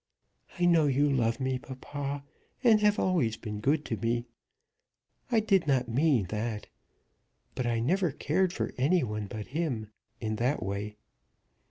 [0.57, 2.23] "I know you love me, papa,
[2.63, 4.25] and have always been good to me.
[5.31, 6.69] I did not mean that.
[7.53, 10.97] But I never cared for any one but him, in that way."